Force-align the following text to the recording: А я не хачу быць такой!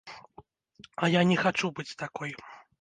А 0.95 1.05
я 1.19 1.23
не 1.33 1.37
хачу 1.45 1.73
быць 1.79 1.89
такой! 2.05 2.37